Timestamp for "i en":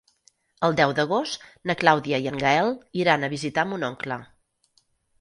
2.25-2.41